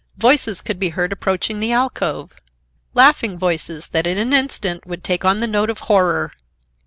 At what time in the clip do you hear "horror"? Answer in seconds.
5.91-6.31